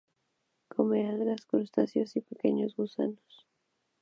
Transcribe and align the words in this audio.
Come 0.73 1.05
algas, 1.07 1.45
crustáceos 1.45 2.13
pequeños 2.13 2.71
y 2.71 2.75
gusanos. 2.75 3.45